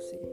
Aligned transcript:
você. 0.00 0.29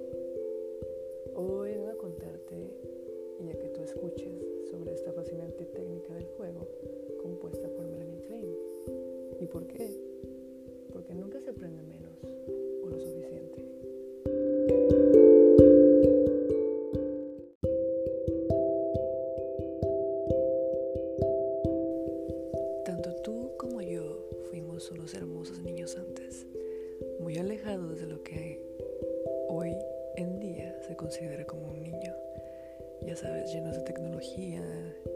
Sabes, 33.17 33.51
llenos 33.51 33.75
de 33.75 33.81
tecnología 33.81 34.63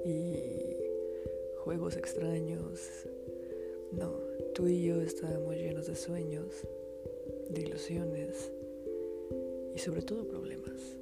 y 0.04 0.76
juegos 1.64 1.96
extraños. 1.98 3.06
No, 3.92 4.14
tú 4.56 4.68
y 4.68 4.86
yo 4.86 5.02
estábamos 5.02 5.56
llenos 5.56 5.86
de 5.86 5.96
sueños, 5.96 6.66
de 7.50 7.62
ilusiones 7.62 8.52
y 9.76 9.78
sobre 9.78 10.02
todo 10.02 10.28
problemas. 10.28 10.98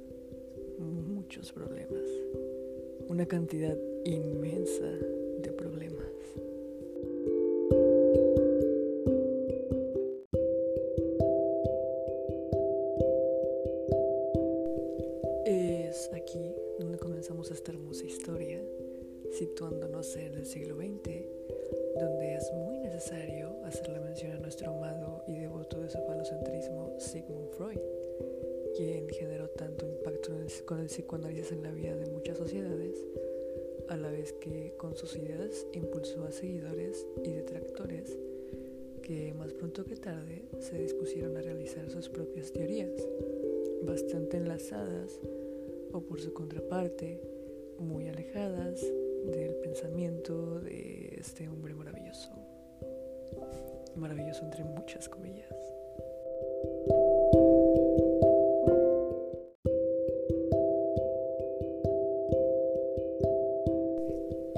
Muchos 0.78 1.52
problemas. 1.52 2.04
Una 3.08 3.24
cantidad 3.24 3.78
inmensa 4.04 4.90
de 5.38 5.52
problemas. 5.52 6.06
Donde 22.00 22.34
es 22.34 22.50
muy 22.54 22.78
necesario 22.78 23.62
hacer 23.64 23.90
la 23.90 24.00
mención 24.00 24.32
a 24.32 24.38
nuestro 24.38 24.70
amado 24.70 25.22
y 25.26 25.38
devoto 25.38 25.80
de 25.80 25.90
su 25.90 25.98
falocentrismo 26.06 26.94
Sigmund 26.98 27.50
Freud, 27.50 27.78
quien 28.74 29.06
generó 29.10 29.48
tanto 29.50 29.86
impacto 29.86 30.30
con 30.64 30.80
el 30.80 30.86
psicoanálisis 30.86 31.52
en 31.52 31.62
la 31.62 31.72
vida 31.72 31.94
de 31.94 32.06
muchas 32.06 32.38
sociedades, 32.38 33.04
a 33.88 33.98
la 33.98 34.10
vez 34.10 34.32
que 34.32 34.72
con 34.78 34.96
sus 34.96 35.14
ideas 35.14 35.66
impulsó 35.74 36.24
a 36.24 36.32
seguidores 36.32 37.06
y 37.22 37.32
detractores 37.32 38.16
que 39.02 39.34
más 39.34 39.52
pronto 39.52 39.84
que 39.84 39.96
tarde 39.96 40.44
se 40.58 40.78
dispusieron 40.78 41.36
a 41.36 41.42
realizar 41.42 41.90
sus 41.90 42.08
propias 42.08 42.50
teorías, 42.50 43.06
bastante 43.82 44.38
enlazadas 44.38 45.20
o 45.92 46.00
por 46.00 46.18
su 46.20 46.32
contraparte, 46.32 47.20
muy 47.78 48.08
alejadas 48.08 48.82
del 49.26 49.54
pensamiento 49.56 50.60
de 50.60 51.16
este 51.18 51.48
hombre 51.48 51.74
maravilloso. 51.74 52.30
Maravilloso 53.96 54.44
entre 54.44 54.64
muchas 54.64 55.08
comillas. 55.08 55.48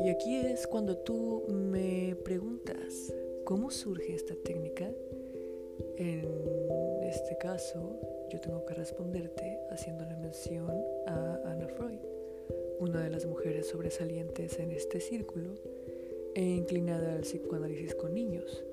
Y 0.04 0.08
aquí 0.08 0.36
es 0.36 0.66
cuando 0.66 0.96
tú 0.98 1.44
me 1.48 2.16
preguntas, 2.24 3.12
¿cómo 3.44 3.70
surge 3.70 4.14
esta 4.14 4.34
técnica? 4.44 4.90
En 5.96 7.02
este 7.04 7.36
caso, 7.38 8.00
yo 8.30 8.40
tengo 8.40 8.64
que 8.64 8.74
responderte 8.74 9.60
haciéndole 9.70 10.16
mención 10.16 10.70
a 11.06 11.40
Anna 11.44 11.68
Freud, 11.68 12.00
una 12.82 13.00
de 13.00 13.10
las 13.10 13.26
mujeres 13.26 13.68
sobresalientes 13.68 14.58
en 14.58 14.72
este 14.72 14.98
círculo 14.98 15.54
e 16.34 16.42
inclinada 16.42 17.14
al 17.14 17.20
psicoanálisis 17.20 17.94
con 17.94 18.12
niños, 18.12 18.64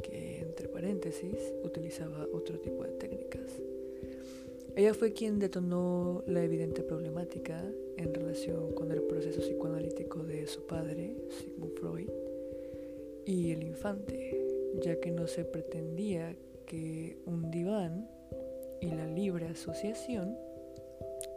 que 0.00 0.38
entre 0.38 0.68
paréntesis 0.68 1.52
utilizaba 1.64 2.28
otro 2.32 2.60
tipo 2.60 2.84
de 2.84 2.92
técnicas. 2.92 3.50
Ella 4.76 4.94
fue 4.94 5.12
quien 5.12 5.40
detonó 5.40 6.22
la 6.28 6.44
evidente 6.44 6.84
problemática 6.84 7.64
en 7.96 8.14
relación 8.14 8.74
con 8.74 8.92
el 8.92 9.02
proceso 9.02 9.40
psicoanalítico 9.40 10.22
de 10.22 10.46
su 10.46 10.64
padre, 10.64 11.16
Sigmund 11.28 11.74
Freud, 11.74 12.10
y 13.26 13.50
el 13.50 13.64
infante, 13.64 14.40
ya 14.84 15.00
que 15.00 15.10
no 15.10 15.26
se 15.26 15.44
pretendía 15.44 16.36
que 16.64 17.16
un 17.26 17.50
diván 17.50 18.08
y 18.80 18.86
la 18.86 19.08
libre 19.08 19.46
asociación 19.46 20.36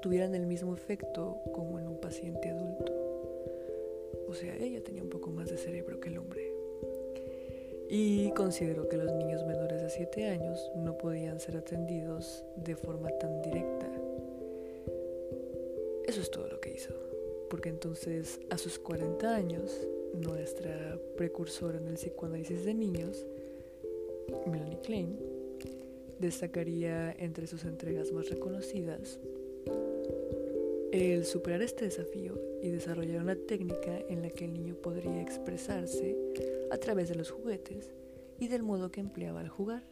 tuvieran 0.02 0.36
el 0.36 0.46
mismo 0.46 0.74
efecto 0.74 1.38
como 1.54 1.80
en 1.80 1.88
un 1.88 2.00
paciente 2.00 2.50
adulto. 2.50 2.92
O 4.28 4.34
sea, 4.34 4.56
ella 4.58 4.84
tenía 4.84 5.04
un 5.04 5.10
poco 5.10 5.30
más 5.30 5.50
de 5.50 5.58
cerebro 5.58 6.00
que 6.00 6.10
el 6.10 6.18
hombre. 6.18 6.52
Y 7.90 8.32
consideró 8.32 8.88
que 8.88 8.98
los 8.98 9.12
niños 9.12 9.46
menores 9.46 9.82
de 9.82 9.90
7 9.90 10.30
años 10.30 10.72
no 10.78 10.98
podían 10.98 11.40
ser 11.40 11.58
atendidos 11.58 12.44
de 12.56 12.76
forma 12.76 13.10
tan 13.20 13.42
directa. 13.42 13.92
Eso 16.06 16.22
es 16.22 16.32
todo 16.32 16.48
lo 16.48 16.60
que 16.62 16.74
hizo. 16.74 16.94
Porque 17.50 17.70
entonces 17.70 18.40
a 18.50 18.58
sus 18.58 18.80
40 18.80 19.36
años, 19.36 19.88
nuestra 20.14 20.98
precursora 21.18 21.78
en 21.78 21.88
el 21.88 21.96
psicoanálisis 21.96 22.64
de 22.64 22.74
niños, 22.74 23.26
Melanie 24.50 24.80
Klein, 24.80 25.20
destacaría 26.20 27.12
entre 27.20 27.48
sus 27.48 27.66
entregas 27.66 28.12
más 28.14 28.30
reconocidas 28.30 29.20
el 30.92 31.24
superar 31.24 31.62
este 31.62 31.86
desafío 31.86 32.38
y 32.62 32.70
desarrollar 32.70 33.22
una 33.22 33.36
técnica 33.36 33.98
en 34.10 34.22
la 34.22 34.30
que 34.30 34.44
el 34.44 34.54
niño 34.54 34.76
podría 34.76 35.22
expresarse 35.22 36.18
a 36.70 36.78
través 36.78 37.08
de 37.08 37.16
los 37.16 37.32
juguetes 37.32 37.92
y 38.40 38.50
del 38.50 38.64
modo 38.64 38.92
que 38.92 39.00
empleaba 39.00 39.40
al 39.40 39.48
jugar. 39.48 39.84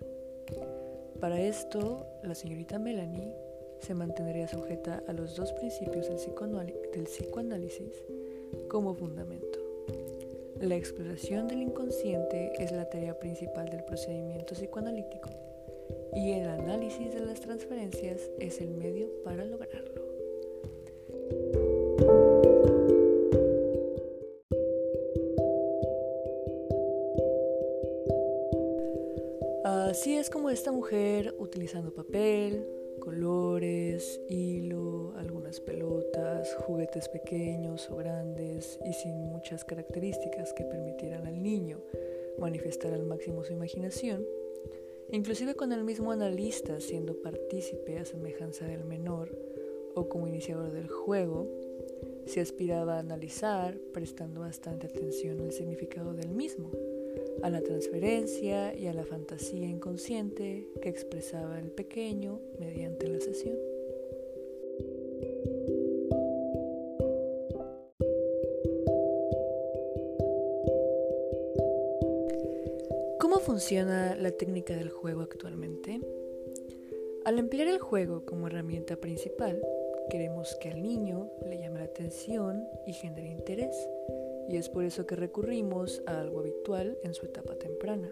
Para 1.22 1.42
esto, 1.42 2.06
la 2.24 2.36
señorita 2.36 2.80
Melanie 2.80 3.34
se 3.80 3.94
mantendría 3.94 4.50
sujeta 4.50 5.02
a 5.08 5.14
los 5.14 5.38
dos 5.38 5.54
principios 5.54 6.10
del, 6.10 6.18
del 6.92 7.04
psicoanálisis 7.06 8.04
como 8.68 8.94
fundamento. 8.94 9.60
La 10.60 10.76
exploración 10.76 11.48
del 11.48 11.62
inconsciente 11.62 12.52
es 12.60 12.74
la 12.74 12.90
tarea 12.90 13.18
principal 13.18 13.70
del 13.70 13.86
procedimiento 13.86 14.54
psicoanalítico 14.54 15.30
y 16.14 16.31
el 16.31 16.50
análisis 16.50 17.14
de 17.14 17.22
las 17.22 17.40
transferencias 17.40 18.30
es 18.40 18.60
el 18.60 18.72
medio 18.72 19.10
para 19.24 19.46
lograrlo. 19.46 20.09
Así 29.89 30.16
es 30.16 30.29
como 30.29 30.50
esta 30.50 30.72
mujer, 30.72 31.35
utilizando 31.39 31.94
papel, 31.94 32.66
colores, 33.00 34.22
hilo, 34.29 35.13
algunas 35.18 35.59
pelotas, 35.59 36.56
juguetes 36.66 37.09
pequeños 37.09 37.89
o 37.89 37.95
grandes 37.95 38.79
y 38.85 38.94
sin 38.94 39.18
muchas 39.28 39.66
características 39.66 40.53
que 40.53 40.63
permitieran 40.63 41.25
al 41.25 41.41
niño 41.41 41.81
manifestar 42.39 42.94
al 42.94 43.03
máximo 43.03 43.44
su 43.44 43.53
imaginación, 43.53 44.25
inclusive 45.12 45.56
con 45.56 45.72
el 45.72 45.84
mismo 45.84 46.12
analista 46.12 46.80
siendo 46.80 47.21
partícipe 47.21 47.98
a 47.98 48.06
semejanza 48.06 48.65
del 48.65 48.86
menor 48.86 49.36
o 49.95 50.09
como 50.09 50.27
iniciador 50.27 50.71
del 50.71 50.88
juego, 50.88 51.47
se 52.25 52.41
aspiraba 52.41 52.95
a 52.95 53.00
analizar 53.00 53.77
prestando 53.94 54.41
bastante 54.41 54.88
atención 54.88 55.41
al 55.41 55.51
significado 55.51 56.13
del 56.13 56.30
mismo 56.30 56.71
a 57.41 57.50
la 57.50 57.62
transferencia 57.62 58.75
y 58.75 58.88
a 58.88 58.94
la 58.94 59.06
fantasía 59.06 59.68
inconsciente 59.68 60.68
que 60.81 60.89
expresaba 60.89 61.59
el 61.59 61.71
pequeño 61.71 62.39
mediante 62.59 63.07
la 63.07 63.19
sesión. 63.19 63.56
¿Cómo 73.19 73.39
funciona 73.39 74.15
la 74.15 74.31
técnica 74.31 74.75
del 74.75 74.89
juego 74.89 75.21
actualmente? 75.21 76.01
Al 77.25 77.38
emplear 77.38 77.68
el 77.68 77.80
juego 77.80 78.25
como 78.25 78.47
herramienta 78.47 78.95
principal, 78.95 79.62
queremos 80.09 80.56
que 80.56 80.69
al 80.69 80.81
niño 80.81 81.29
le 81.45 81.59
llame 81.59 81.79
la 81.79 81.85
atención 81.85 82.67
y 82.85 82.94
genere 82.94 83.27
interés 83.27 83.75
y 84.50 84.57
es 84.57 84.67
por 84.67 84.83
eso 84.83 85.06
que 85.06 85.15
recurrimos 85.15 86.01
a 86.07 86.19
algo 86.19 86.39
habitual 86.39 86.97
en 87.03 87.13
su 87.13 87.25
etapa 87.25 87.56
temprana. 87.56 88.11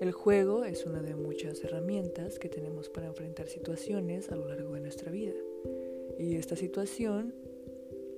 El 0.00 0.12
juego 0.12 0.64
es 0.64 0.86
una 0.86 1.02
de 1.02 1.14
muchas 1.14 1.62
herramientas 1.62 2.38
que 2.38 2.48
tenemos 2.48 2.88
para 2.88 3.06
enfrentar 3.06 3.46
situaciones 3.46 4.30
a 4.30 4.36
lo 4.36 4.48
largo 4.48 4.74
de 4.74 4.80
nuestra 4.80 5.10
vida 5.10 5.34
y 6.18 6.34
esta 6.36 6.56
situación 6.56 7.34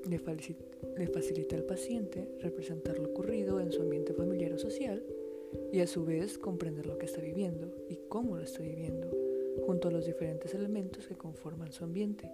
le, 0.08 0.18
facilita 0.18 1.56
al 1.56 1.64
paciente 1.64 2.28
representar 2.40 2.98
lo 2.98 3.10
ocurrido 3.10 3.60
en 3.60 3.72
su 3.72 3.82
ambiente 3.82 4.14
familiar 4.14 4.52
o 4.52 4.58
social 4.58 5.04
y 5.70 5.80
a 5.80 5.86
su 5.86 6.04
vez 6.04 6.38
comprender 6.38 6.86
lo 6.86 6.98
que 6.98 7.06
está 7.06 7.20
viviendo 7.20 7.74
y 7.88 7.98
cómo 8.08 8.36
lo 8.36 8.42
estoy 8.42 8.68
viviendo, 8.68 9.10
junto 9.66 9.88
a 9.88 9.92
los 9.92 10.06
diferentes 10.06 10.54
elementos 10.54 11.06
que 11.06 11.14
conforman 11.14 11.72
su 11.72 11.84
ambiente. 11.84 12.30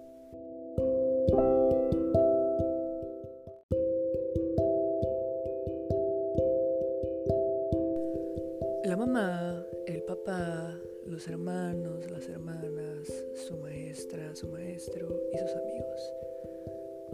La 8.84 8.96
mamá, 8.96 9.66
el 9.86 10.02
papá, 10.02 10.74
los 11.06 11.28
hermanos, 11.28 12.10
las 12.10 12.28
hermanas, 12.28 13.08
su 13.46 13.56
maestra, 13.56 14.34
su 14.34 14.48
maestro 14.48 15.08
y 15.32 15.38
sus 15.38 15.50
amigos. 15.50 16.12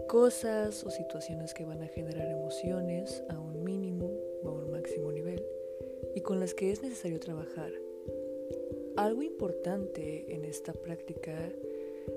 Cosas 0.07 0.83
o 0.83 0.89
situaciones 0.89 1.53
que 1.53 1.65
van 1.65 1.81
a 1.81 1.87
generar 1.87 2.27
emociones 2.27 3.23
a 3.29 3.39
un 3.39 3.63
mínimo 3.63 4.09
o 4.43 4.49
a 4.49 4.53
un 4.53 4.71
máximo 4.71 5.11
nivel 5.11 5.45
y 6.13 6.21
con 6.21 6.39
las 6.39 6.53
que 6.53 6.71
es 6.71 6.81
necesario 6.81 7.19
trabajar. 7.19 7.71
Algo 8.95 9.21
importante 9.21 10.33
en 10.33 10.45
esta 10.45 10.71
práctica 10.71 11.51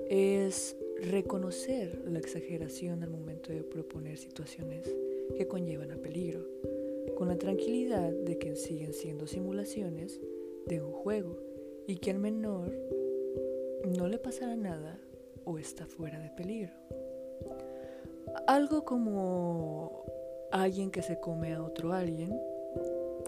es 0.09 0.77
reconocer 1.01 2.01
la 2.05 2.19
exageración 2.19 3.03
al 3.03 3.09
momento 3.09 3.51
de 3.51 3.63
proponer 3.63 4.17
situaciones 4.17 4.93
que 5.35 5.47
conllevan 5.47 5.91
a 5.91 5.97
peligro, 5.97 6.45
con 7.17 7.27
la 7.27 7.37
tranquilidad 7.37 8.11
de 8.11 8.37
que 8.37 8.55
siguen 8.55 8.93
siendo 8.93 9.27
simulaciones 9.27 10.19
de 10.67 10.81
un 10.81 10.91
juego 10.91 11.37
y 11.87 11.97
que 11.97 12.11
al 12.11 12.19
menor 12.19 12.71
no 13.97 14.07
le 14.07 14.17
pasará 14.17 14.55
nada 14.55 14.99
o 15.45 15.57
está 15.57 15.85
fuera 15.85 16.19
de 16.19 16.29
peligro. 16.29 16.73
Algo 18.47 18.83
como 18.83 20.03
alguien 20.51 20.91
que 20.91 21.01
se 21.01 21.19
come 21.19 21.53
a 21.53 21.63
otro 21.63 21.93
alguien 21.93 22.39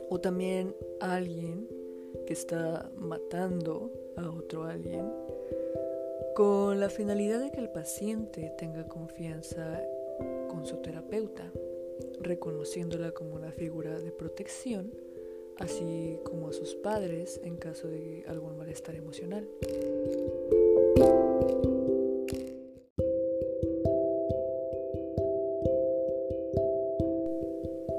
o 0.10 0.20
también 0.20 0.76
alguien 1.00 1.68
que 2.26 2.34
está 2.34 2.92
matando 2.98 3.92
a 4.18 4.30
otro 4.30 4.66
alguien 4.66 5.06
con 6.42 6.80
la 6.80 6.90
finalidad 6.90 7.40
de 7.40 7.52
que 7.52 7.60
el 7.60 7.70
paciente 7.70 8.52
tenga 8.58 8.88
confianza 8.88 9.80
con 10.50 10.66
su 10.66 10.78
terapeuta, 10.78 11.52
reconociéndola 12.20 13.12
como 13.12 13.36
una 13.36 13.52
figura 13.52 14.00
de 14.00 14.12
protección, 14.12 14.92
así 15.60 16.18
como 16.24 16.48
a 16.48 16.54
sus 16.54 16.74
padres 16.74 17.40
en 17.44 17.58
caso 17.58 17.88
de 17.90 18.26
algún 18.28 18.58
malestar 18.58 18.96
emocional. 18.96 19.48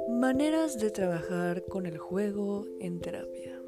Maneras 0.08 0.80
de 0.80 0.90
trabajar 0.90 1.64
con 1.66 1.86
el 1.86 1.98
juego 1.98 2.66
en 2.80 2.98
terapia. 2.98 3.62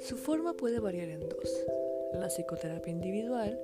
Su 0.00 0.18
forma 0.18 0.52
puede 0.52 0.80
variar 0.80 1.08
en 1.08 1.20
dos. 1.20 1.77
La 2.18 2.28
psicoterapia 2.28 2.92
individual, 2.92 3.60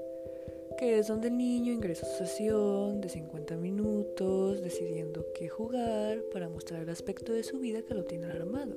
que 0.78 0.98
es 0.98 1.08
donde 1.08 1.28
el 1.28 1.36
niño 1.36 1.72
ingresa 1.72 2.06
a 2.06 2.08
su 2.10 2.24
sesión 2.24 3.00
de 3.00 3.08
50 3.08 3.56
minutos 3.56 4.62
decidiendo 4.62 5.26
qué 5.34 5.48
jugar 5.48 6.22
para 6.32 6.48
mostrar 6.48 6.82
el 6.82 6.88
aspecto 6.88 7.32
de 7.32 7.42
su 7.42 7.58
vida 7.58 7.82
que 7.82 7.94
lo 7.94 8.04
tiene 8.04 8.26
alarmado. 8.26 8.76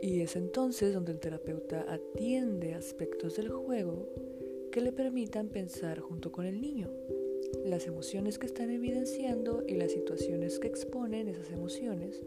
Y 0.00 0.20
es 0.20 0.36
entonces 0.36 0.94
donde 0.94 1.12
el 1.12 1.18
terapeuta 1.18 1.84
atiende 1.88 2.74
aspectos 2.74 3.36
del 3.36 3.50
juego 3.50 4.08
que 4.70 4.80
le 4.80 4.92
permitan 4.92 5.48
pensar 5.48 5.98
junto 5.98 6.30
con 6.30 6.46
el 6.46 6.60
niño 6.60 6.88
las 7.64 7.86
emociones 7.86 8.38
que 8.38 8.46
están 8.46 8.70
evidenciando 8.70 9.64
y 9.66 9.74
las 9.74 9.92
situaciones 9.92 10.58
que 10.58 10.68
exponen 10.68 11.28
esas 11.28 11.50
emociones, 11.50 12.22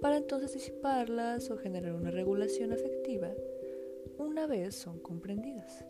para 0.00 0.16
entonces 0.16 0.54
disiparlas 0.54 1.50
o 1.50 1.56
generar 1.56 1.94
una 1.94 2.10
regulación 2.10 2.72
afectiva 2.72 3.34
una 4.24 4.46
vez 4.46 4.74
son 4.74 4.98
comprendidas. 5.00 5.84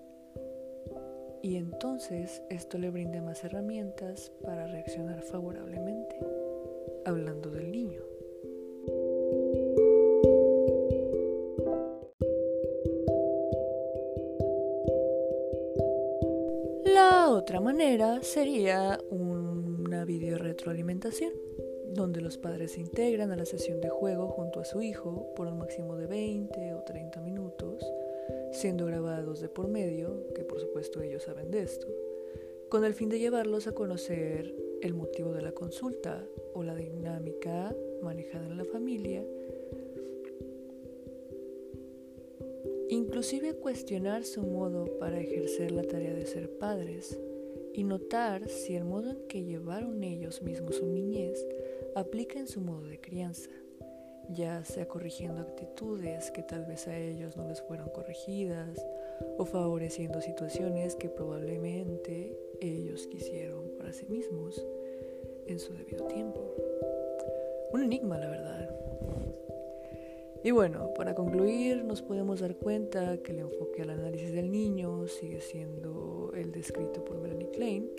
Y 1.42 1.56
entonces 1.56 2.42
esto 2.50 2.78
le 2.78 2.90
brinda 2.90 3.22
más 3.22 3.44
herramientas 3.44 4.32
para 4.42 4.66
reaccionar 4.66 5.22
favorablemente, 5.22 6.18
hablando 7.04 7.50
del 7.50 7.72
niño. 7.72 8.02
otra 17.40 17.60
manera 17.60 18.22
sería 18.22 18.98
una 19.10 20.04
video 20.04 20.36
retroalimentación, 20.36 21.32
donde 21.86 22.20
los 22.20 22.36
padres 22.36 22.72
se 22.72 22.80
integran 22.80 23.32
a 23.32 23.36
la 23.36 23.46
sesión 23.46 23.80
de 23.80 23.88
juego 23.88 24.28
junto 24.28 24.60
a 24.60 24.64
su 24.64 24.82
hijo 24.82 25.32
por 25.34 25.46
un 25.46 25.58
máximo 25.58 25.96
de 25.96 26.06
20 26.06 26.74
o 26.74 26.82
30 26.82 27.20
minutos, 27.22 27.82
siendo 28.52 28.86
grabados 28.86 29.40
de 29.40 29.48
por 29.48 29.68
medio, 29.68 30.26
que 30.34 30.44
por 30.44 30.60
supuesto 30.60 31.00
ellos 31.00 31.24
saben 31.24 31.50
de 31.50 31.62
esto, 31.62 31.86
con 32.68 32.84
el 32.84 32.94
fin 32.94 33.08
de 33.08 33.18
llevarlos 33.18 33.66
a 33.66 33.72
conocer 33.72 34.54
el 34.80 34.94
motivo 34.94 35.32
de 35.32 35.42
la 35.42 35.52
consulta 35.52 36.26
o 36.54 36.62
la 36.62 36.74
dinámica 36.74 37.74
manejada 38.02 38.46
en 38.46 38.56
la 38.56 38.64
familia. 38.64 39.24
Inclusive 42.88 43.54
cuestionar 43.54 44.24
su 44.24 44.42
modo 44.42 44.98
para 44.98 45.20
ejercer 45.20 45.70
la 45.70 45.82
tarea 45.82 46.14
de 46.14 46.26
ser 46.26 46.50
padres 46.58 47.18
y 47.72 47.84
notar 47.84 48.48
si 48.48 48.74
el 48.74 48.84
modo 48.84 49.10
en 49.10 49.28
que 49.28 49.44
llevaron 49.44 50.02
ellos 50.02 50.42
mismos 50.42 50.76
su 50.76 50.86
niñez 50.86 51.46
aplica 51.94 52.38
en 52.38 52.48
su 52.48 52.60
modo 52.60 52.82
de 52.82 53.00
crianza, 53.00 53.50
ya 54.28 54.64
sea 54.64 54.86
corrigiendo 54.86 55.40
actitudes 55.40 56.30
que 56.30 56.42
tal 56.42 56.64
vez 56.64 56.86
a 56.86 56.96
ellos 56.96 57.36
no 57.36 57.48
les 57.48 57.60
fueron 57.62 57.88
corregidas 57.88 58.84
o 59.38 59.44
favoreciendo 59.44 60.20
situaciones 60.20 60.94
que 60.94 61.08
probablemente 61.08 62.38
ellos 62.60 63.06
quisieron 63.06 63.70
para 63.78 63.92
sí 63.92 64.06
mismos 64.08 64.64
en 65.46 65.58
su 65.58 65.72
debido 65.72 66.06
tiempo. 66.06 66.40
Un 67.72 67.84
enigma, 67.84 68.18
la 68.18 68.28
verdad. 68.28 68.70
Y 70.42 70.52
bueno, 70.52 70.94
para 70.94 71.14
concluir, 71.14 71.84
nos 71.84 72.00
podemos 72.00 72.40
dar 72.40 72.56
cuenta 72.56 73.18
que 73.18 73.32
el 73.32 73.40
enfoque 73.40 73.82
al 73.82 73.90
análisis 73.90 74.32
del 74.32 74.50
niño 74.50 75.06
sigue 75.06 75.40
siendo 75.40 76.32
el 76.34 76.50
descrito 76.50 77.04
por 77.04 77.18
Melanie 77.18 77.50
Klein. 77.50 77.90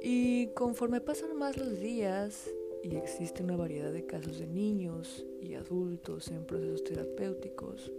Y 0.00 0.48
conforme 0.48 1.00
pasan 1.00 1.36
más 1.36 1.56
los 1.58 1.80
días 1.80 2.48
y 2.82 2.96
existe 2.96 3.42
una 3.42 3.56
variedad 3.56 3.92
de 3.92 4.06
casos 4.06 4.38
de 4.38 4.46
niños 4.46 5.26
y 5.40 5.54
adultos 5.54 6.28
en 6.28 6.44
procesos 6.44 6.84
terapéuticos, 6.84 7.90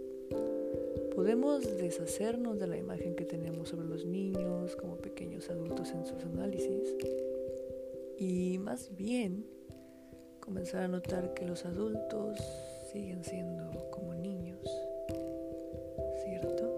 podemos 1.14 1.64
deshacernos 1.78 2.58
de 2.58 2.66
la 2.66 2.76
imagen 2.76 3.14
que 3.14 3.24
tenemos 3.24 3.68
sobre 3.68 3.86
los 3.86 4.04
niños 4.04 4.76
como 4.76 4.96
pequeños 4.96 5.50
adultos 5.50 5.90
en 5.90 6.06
sus 6.06 6.22
análisis 6.24 6.94
y 8.18 8.58
más 8.58 8.94
bien 8.96 9.44
comenzar 10.40 10.82
a 10.82 10.88
notar 10.88 11.34
que 11.34 11.46
los 11.46 11.64
adultos 11.64 12.38
siguen 12.92 13.24
siendo 13.24 13.90
como 13.90 14.14
niños, 14.14 14.60
¿cierto? 16.24 16.69